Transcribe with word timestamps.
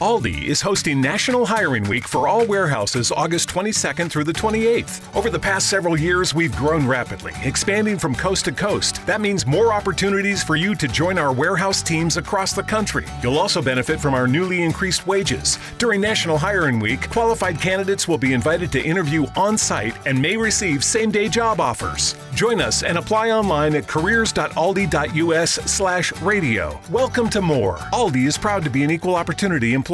Aldi 0.00 0.44
is 0.44 0.62
hosting 0.62 0.98
National 0.98 1.44
Hiring 1.44 1.84
Week 1.84 2.08
for 2.08 2.26
all 2.26 2.46
warehouses 2.46 3.12
August 3.12 3.50
22nd 3.50 4.10
through 4.10 4.24
the 4.24 4.32
28th. 4.32 5.14
Over 5.14 5.28
the 5.28 5.38
past 5.38 5.68
several 5.68 5.94
years, 5.94 6.34
we've 6.34 6.56
grown 6.56 6.86
rapidly, 6.86 7.34
expanding 7.42 7.98
from 7.98 8.14
coast 8.14 8.46
to 8.46 8.52
coast. 8.52 9.04
That 9.04 9.20
means 9.20 9.46
more 9.46 9.74
opportunities 9.74 10.42
for 10.42 10.56
you 10.56 10.74
to 10.74 10.88
join 10.88 11.18
our 11.18 11.34
warehouse 11.34 11.82
teams 11.82 12.16
across 12.16 12.54
the 12.54 12.62
country. 12.62 13.04
You'll 13.22 13.38
also 13.38 13.60
benefit 13.60 14.00
from 14.00 14.14
our 14.14 14.26
newly 14.26 14.62
increased 14.62 15.06
wages. 15.06 15.58
During 15.76 16.00
National 16.00 16.38
Hiring 16.38 16.80
Week, 16.80 17.10
qualified 17.10 17.60
candidates 17.60 18.08
will 18.08 18.16
be 18.16 18.32
invited 18.32 18.72
to 18.72 18.82
interview 18.82 19.26
on 19.36 19.58
site 19.58 19.98
and 20.06 20.18
may 20.20 20.34
receive 20.34 20.82
same 20.82 21.10
day 21.10 21.28
job 21.28 21.60
offers. 21.60 22.14
Join 22.34 22.62
us 22.62 22.84
and 22.84 22.96
apply 22.96 23.32
online 23.32 23.74
at 23.74 23.86
careers.aldi.us 23.86 25.50
slash 25.50 26.12
radio. 26.22 26.80
Welcome 26.90 27.28
to 27.28 27.42
more. 27.42 27.76
Aldi 27.92 28.26
is 28.26 28.38
proud 28.38 28.64
to 28.64 28.70
be 28.70 28.82
an 28.82 28.90
equal 28.90 29.14
opportunity 29.14 29.74
employer. 29.74 29.89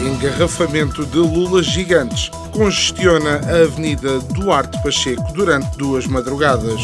Engarrafamento 0.00 1.04
de 1.04 1.18
lulas 1.18 1.66
gigantes 1.66 2.30
congestiona 2.52 3.40
a 3.40 3.62
Avenida 3.64 4.20
Duarte 4.20 4.80
Pacheco 4.80 5.32
durante 5.32 5.76
duas 5.76 6.06
madrugadas. 6.06 6.80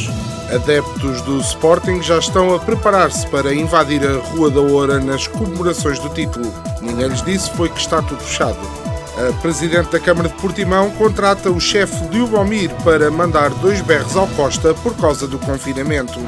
Adeptos 0.53 1.23
do 1.23 1.39
Sporting 1.39 2.03
já 2.03 2.19
estão 2.19 2.53
a 2.53 2.59
preparar-se 2.59 3.25
para 3.29 3.55
invadir 3.55 4.05
a 4.05 4.19
Rua 4.31 4.51
da 4.51 4.61
Oura 4.61 4.99
nas 4.99 5.29
comemorações 5.29 6.01
do 6.01 6.09
título. 6.09 6.53
Ninguém 6.83 7.07
lhes 7.07 7.23
disse 7.23 7.49
foi 7.51 7.69
que 7.69 7.79
está 7.79 8.03
tudo 8.03 8.21
fechado. 8.21 8.90
A 9.17 9.33
Presidente 9.41 9.91
da 9.91 10.01
Câmara 10.01 10.29
de 10.29 10.35
Portimão 10.35 10.91
contrata 10.91 11.51
o 11.51 11.61
chefe 11.61 12.09
Liubomir 12.11 12.71
para 12.85 13.11
mandar 13.11 13.51
dois 13.51 13.81
berros 13.81 14.17
ao 14.17 14.27
Costa 14.29 14.73
por 14.75 14.95
causa 14.97 15.27
do 15.27 15.39
confinamento. 15.39 16.21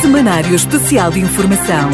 Semanário 0.00 0.54
Especial 0.54 1.10
de 1.10 1.20
Informação. 1.20 1.90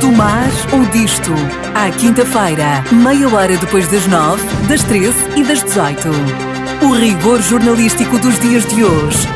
Do 0.00 0.12
mar 0.12 0.48
ou 0.72 0.84
disto. 0.86 1.30
À 1.74 1.90
quinta-feira, 1.90 2.84
meia 2.92 3.28
hora 3.28 3.56
depois 3.56 3.88
das 3.88 4.06
nove, 4.06 4.42
das 4.68 4.82
treze 4.82 5.18
e 5.36 5.44
das 5.44 5.62
dezoito. 5.62 6.08
O 6.82 6.92
rigor 6.92 7.40
jornalístico 7.40 8.18
dos 8.18 8.38
dias 8.40 8.66
de 8.66 8.84
hoje. 8.84 9.28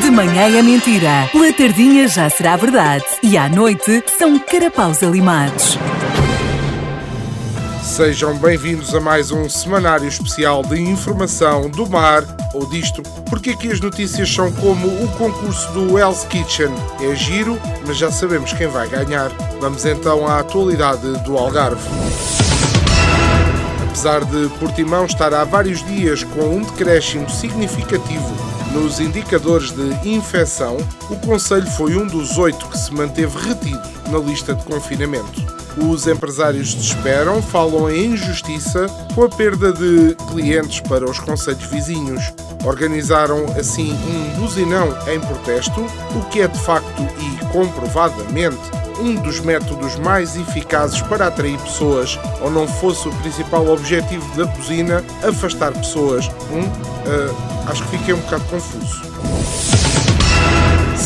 De 0.00 0.10
manhã 0.10 0.58
é 0.58 0.62
mentira, 0.62 1.28
pela 1.32 1.52
tardinha 1.52 2.08
já 2.08 2.28
será 2.28 2.56
verdade 2.56 3.04
e 3.22 3.36
à 3.36 3.48
noite 3.48 4.02
são 4.18 4.38
carapaus 4.38 5.02
alimados. 5.02 5.78
Sejam 7.86 8.36
bem-vindos 8.36 8.94
a 8.94 9.00
mais 9.00 9.30
um 9.30 9.48
semanário 9.48 10.08
especial 10.08 10.62
de 10.62 10.78
informação 10.78 11.70
do 11.70 11.88
mar 11.88 12.24
ou 12.52 12.68
disto, 12.68 13.00
porque 13.30 13.50
aqui 13.50 13.70
as 13.70 13.80
notícias 13.80 14.28
são 14.28 14.52
como 14.52 14.88
o 14.88 15.08
concurso 15.16 15.72
do 15.72 15.96
Hell's 15.96 16.24
Kitchen. 16.24 16.68
É 17.00 17.14
giro, 17.14 17.58
mas 17.86 17.96
já 17.96 18.10
sabemos 18.10 18.52
quem 18.52 18.66
vai 18.66 18.88
ganhar. 18.88 19.30
Vamos 19.60 19.86
então 19.86 20.26
à 20.26 20.40
atualidade 20.40 21.10
do 21.22 21.38
Algarve. 21.38 21.88
Apesar 23.88 24.24
de 24.24 24.48
Portimão 24.58 25.06
estar 25.06 25.32
há 25.32 25.44
vários 25.44 25.82
dias 25.86 26.22
com 26.24 26.56
um 26.56 26.62
decréscimo 26.64 27.30
significativo 27.30 28.34
nos 28.72 29.00
indicadores 29.00 29.70
de 29.70 30.08
infecção, 30.10 30.76
o 31.08 31.16
Conselho 31.24 31.70
foi 31.70 31.96
um 31.96 32.06
dos 32.06 32.36
oito 32.36 32.66
que 32.66 32.76
se 32.76 32.92
manteve 32.92 33.38
retido 33.38 33.88
na 34.10 34.18
lista 34.18 34.54
de 34.54 34.62
confinamento. 34.64 35.55
Os 35.76 36.06
empresários 36.06 36.74
desesperam, 36.74 37.42
falam 37.42 37.90
em 37.90 38.12
injustiça 38.12 38.86
com 39.14 39.24
a 39.24 39.28
perda 39.28 39.72
de 39.72 40.16
clientes 40.28 40.80
para 40.80 41.04
os 41.04 41.18
conselhos 41.18 41.64
vizinhos. 41.64 42.32
Organizaram 42.64 43.44
assim 43.58 43.92
um 43.92 44.40
buzinão 44.40 44.88
em 45.06 45.20
protesto, 45.20 45.80
o 46.14 46.24
que 46.30 46.40
é 46.40 46.48
de 46.48 46.58
facto 46.58 47.02
e 47.20 47.44
comprovadamente 47.52 48.58
um 48.98 49.14
dos 49.14 49.40
métodos 49.40 49.96
mais 49.96 50.36
eficazes 50.36 51.00
para 51.02 51.26
atrair 51.26 51.58
pessoas, 51.58 52.18
ou 52.40 52.50
não 52.50 52.66
fosse 52.66 53.06
o 53.08 53.12
principal 53.16 53.66
objetivo 53.68 54.26
da 54.36 54.46
buzina 54.46 55.04
afastar 55.22 55.72
pessoas. 55.72 56.28
Hum, 56.50 56.62
uh, 56.62 57.70
acho 57.70 57.82
que 57.84 57.98
fiquei 57.98 58.14
um 58.14 58.20
bocado 58.20 58.44
confuso. 58.44 59.75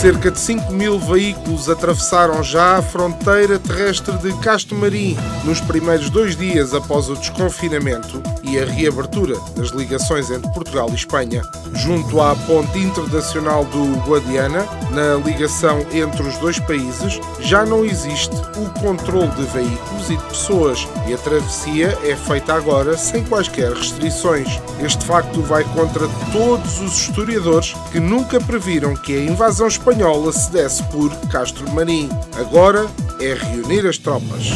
Cerca 0.01 0.31
de 0.31 0.41
5 0.41 0.73
mil 0.73 0.99
veículos 0.99 1.69
atravessaram 1.69 2.43
já 2.43 2.79
a 2.79 2.83
fronteira 2.83 3.59
terrestre 3.59 4.17
de 4.17 4.33
Castro 4.39 4.75
Marim 4.75 5.15
nos 5.45 5.61
primeiros 5.61 6.09
dois 6.09 6.35
dias 6.35 6.73
após 6.73 7.11
o 7.11 7.17
desconfinamento 7.17 8.23
e 8.43 8.59
a 8.59 8.65
reabertura 8.65 9.37
das 9.55 9.69
ligações 9.69 10.31
entre 10.31 10.51
Portugal 10.53 10.89
e 10.91 10.95
Espanha. 10.95 11.43
Junto 11.75 12.19
à 12.19 12.35
ponte 12.35 12.79
internacional 12.79 13.63
do 13.67 13.95
Guadiana, 14.09 14.67
na 14.91 15.23
ligação 15.23 15.85
entre 15.93 16.23
os 16.23 16.39
dois 16.39 16.59
países, 16.59 17.21
já 17.41 17.67
não 17.67 17.85
existe 17.85 18.35
o 18.57 18.81
controle 18.81 19.31
de 19.33 19.43
veículos 19.43 20.09
e 20.09 20.17
de 20.17 20.25
pessoas 20.25 20.89
e 21.07 21.13
a 21.13 21.19
travessia 21.19 21.97
é 22.03 22.17
feita 22.17 22.55
agora 22.55 22.97
sem 22.97 23.23
quaisquer 23.23 23.75
restrições. 23.75 24.49
Este 24.83 25.05
facto 25.05 25.43
vai 25.43 25.63
contra 25.63 26.09
todos 26.33 26.81
os 26.81 26.99
historiadores 27.03 27.75
que 27.93 28.01
nunca 28.01 28.41
previram 28.41 28.97
que 28.97 29.15
a 29.15 29.23
invasão 29.23 29.69
espanhola 29.69 29.90
se 30.33 30.53
desse 30.53 30.83
por 30.85 31.11
Castro 31.29 31.69
Marim. 31.71 32.09
Agora 32.39 32.87
é 33.21 33.35
reunir 33.35 33.87
as 33.87 33.99
tropas. 33.99 34.51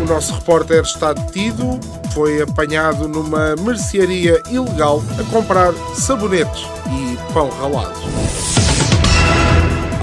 O 0.00 0.04
nosso 0.06 0.34
repórter 0.34 0.82
está 0.82 1.14
detido, 1.14 1.80
foi 2.12 2.42
apanhado 2.42 3.08
numa 3.08 3.56
mercearia 3.56 4.42
ilegal 4.50 5.02
a 5.18 5.24
comprar 5.32 5.72
sabonetes 5.94 6.62
e 6.90 7.32
pão 7.32 7.48
ralado. 7.48 8.67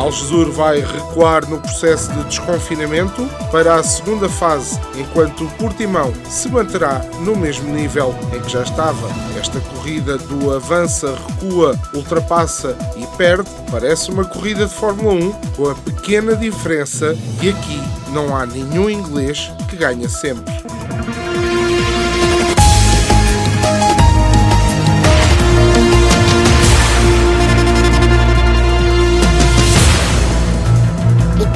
Algesur 0.05 0.51
vai 0.51 0.81
recuar 0.81 1.49
no 1.49 1.59
processo 1.59 2.13
de 2.13 2.23
desconfinamento 2.25 3.25
para 3.51 3.73
a 3.73 3.83
segunda 3.83 4.29
fase, 4.29 4.79
enquanto 4.95 5.47
Portimão 5.57 6.13
se 6.29 6.47
manterá 6.47 7.01
no 7.21 7.35
mesmo 7.35 7.73
nível 7.73 8.13
em 8.31 8.39
que 8.39 8.51
já 8.51 8.61
estava. 8.61 9.09
Esta 9.35 9.59
corrida 9.61 10.15
do 10.15 10.53
avança, 10.53 11.17
recua, 11.27 11.75
ultrapassa 11.91 12.77
e 12.95 13.17
perde 13.17 13.49
parece 13.71 14.11
uma 14.11 14.25
corrida 14.25 14.67
de 14.67 14.73
Fórmula 14.75 15.11
1, 15.11 15.31
com 15.55 15.71
a 15.71 15.73
pequena 15.73 16.35
diferença 16.35 17.17
que 17.39 17.49
aqui 17.49 17.81
não 18.11 18.37
há 18.37 18.45
nenhum 18.45 18.87
inglês 18.87 19.51
que 19.67 19.75
ganha 19.75 20.07
sempre. 20.07 20.53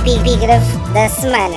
Epígrafe 0.10 0.76
da 0.92 1.08
semana. 1.08 1.56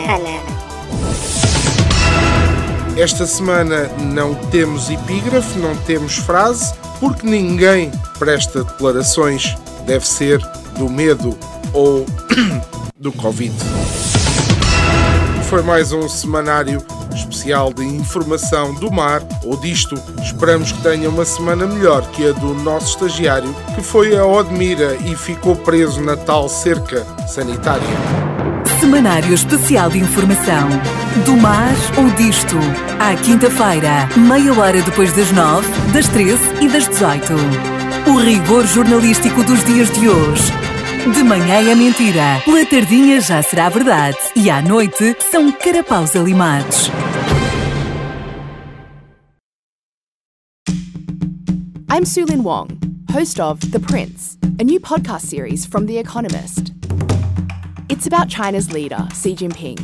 Esta 2.98 3.26
semana 3.26 3.88
não 3.98 4.34
temos 4.34 4.90
epígrafe, 4.90 5.58
não 5.58 5.74
temos 5.74 6.18
frase, 6.18 6.74
porque 7.00 7.26
ninguém 7.26 7.90
presta 8.18 8.62
declarações. 8.62 9.56
Deve 9.86 10.06
ser 10.06 10.38
do 10.76 10.90
medo 10.90 11.34
ou 11.72 12.04
do 13.00 13.10
Covid. 13.12 13.54
Foi 15.48 15.62
mais 15.62 15.92
um 15.92 16.06
semanário 16.06 16.84
especial 17.14 17.72
de 17.72 17.82
informação 17.82 18.74
do 18.74 18.92
mar 18.92 19.22
ou 19.44 19.56
disto. 19.56 19.94
Esperamos 20.22 20.72
que 20.72 20.82
tenha 20.82 21.08
uma 21.08 21.24
semana 21.24 21.66
melhor 21.66 22.02
que 22.10 22.28
a 22.28 22.32
do 22.32 22.52
nosso 22.52 22.88
estagiário, 22.88 23.54
que 23.74 23.82
foi 23.82 24.14
a 24.14 24.26
Odmira 24.26 24.94
e 25.06 25.16
ficou 25.16 25.56
preso 25.56 26.02
na 26.02 26.18
tal 26.18 26.50
cerca 26.50 27.06
sanitária. 27.26 28.41
Semanário 28.82 29.32
Especial 29.32 29.88
de 29.90 30.00
Informação. 30.00 30.68
Do 31.24 31.36
mar 31.36 31.72
ou 31.96 32.10
disto. 32.16 32.56
À 32.98 33.14
quinta-feira, 33.14 34.08
meia 34.16 34.52
hora 34.52 34.82
depois 34.82 35.12
das 35.14 35.30
nove, 35.30 35.68
das 35.92 36.08
treze 36.08 36.42
e 36.60 36.68
das 36.68 36.88
dezoito. 36.88 37.34
O 38.10 38.18
rigor 38.18 38.66
jornalístico 38.66 39.44
dos 39.44 39.64
dias 39.64 39.88
de 39.92 40.08
hoje. 40.08 40.52
De 41.14 41.22
manhã 41.22 41.70
é 41.70 41.76
mentira, 41.76 42.42
pela 42.44 42.66
tardinha 42.66 43.20
já 43.20 43.40
será 43.40 43.68
verdade 43.68 44.18
e 44.34 44.50
à 44.50 44.60
noite 44.60 45.16
são 45.30 45.52
carapaus 45.52 46.16
alimados. 46.16 46.90
I'm 51.88 52.04
Sulin 52.04 52.42
Wong, 52.42 52.76
host 53.12 53.40
of 53.40 53.64
The 53.70 53.78
Prince, 53.78 54.36
a 54.60 54.64
new 54.64 54.80
podcast 54.80 55.28
series 55.28 55.64
from 55.64 55.86
The 55.86 56.00
Economist. 56.00 56.81
It's 57.92 58.06
about 58.06 58.30
China's 58.30 58.72
leader, 58.72 59.06
Xi 59.12 59.36
Jinping. 59.36 59.78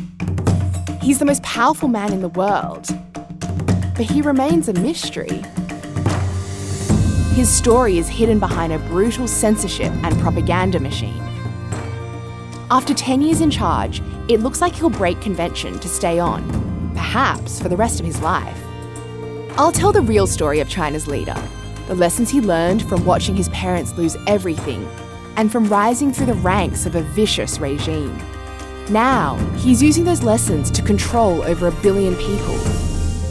He's 1.02 1.19
the 1.19 1.26
most 1.26 1.43
powerful 1.43 1.88
man 1.88 2.10
in 2.10 2.22
the 2.22 2.31
world, 2.31 2.88
but 3.94 4.06
he 4.06 4.22
remains 4.22 4.66
a 4.66 4.72
mystery. 4.72 5.43
His 7.34 7.50
story 7.50 7.99
is 7.99 8.08
hidden 8.08 8.38
behind 8.38 8.72
a 8.72 8.78
brutal 8.78 9.28
censorship 9.28 9.93
and 10.02 10.19
propaganda 10.20 10.81
machine. 10.81 11.20
After 12.70 12.94
10 12.94 13.20
years 13.20 13.43
in 13.43 13.50
charge, 13.50 14.00
it 14.31 14.40
looks 14.40 14.62
like 14.62 14.75
he'll 14.75 14.88
break 14.88 15.20
convention 15.20 15.78
to 15.78 15.87
stay 15.87 16.19
on, 16.19 16.49
perhaps 16.94 17.61
for 17.61 17.69
the 17.69 17.76
rest 17.76 18.00
of 18.00 18.06
his 18.06 18.22
life. 18.22 18.58
I'll 19.58 19.70
tell 19.70 19.93
the 19.93 20.00
real 20.00 20.26
story 20.26 20.61
of 20.61 20.70
China's 20.70 21.06
leader, 21.06 21.37
the 21.88 21.94
lessons 21.94 22.31
he 22.31 22.40
learned 22.40 22.88
from 22.88 23.04
watching 23.04 23.37
his 23.37 23.50
parents 23.50 23.93
lose 23.99 24.16
everything 24.26 24.88
and 25.38 25.52
from 25.52 25.69
rising 25.69 26.12
through 26.12 26.26
the 26.26 26.35
ranks 26.35 26.85
of 26.85 26.96
a 26.96 27.02
vicious 27.02 27.61
regime. 27.61 28.19
Now, 28.90 29.37
he's 29.56 29.81
using 29.81 30.05
those 30.05 30.25
lessons 30.25 30.69
to 30.73 30.82
control 30.82 31.43
over 31.43 31.69
a 31.69 31.73
billion 31.81 32.17
people. 32.17 32.58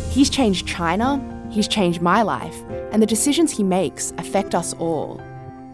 He's 0.09 0.29
changed 0.29 0.65
China, 0.65 1.21
he's 1.51 1.67
changed 1.67 2.01
my 2.01 2.21
life, 2.21 2.63
and 2.91 3.01
the 3.01 3.05
decisions 3.05 3.51
he 3.51 3.61
makes 3.61 4.13
affect 4.17 4.55
us 4.55 4.73
all. 4.75 5.21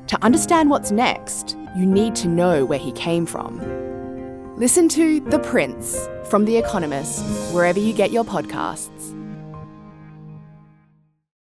To 0.08 0.22
understand 0.24 0.72
what's 0.72 0.90
next, 0.92 1.56
you 1.78 1.86
need 1.86 2.16
to 2.16 2.28
know 2.28 2.66
where 2.66 2.80
he 2.80 2.92
came 2.94 3.28
from. 3.28 3.60
Listen 4.58 4.90
to 4.90 5.20
The 5.20 5.40
Prince 5.40 6.08
from 6.30 6.46
The 6.46 6.58
Economist 6.58 7.24
wherever 7.54 7.80
you 7.80 7.94
get 7.94 8.12
your 8.12 8.24
podcasts. 8.24 9.23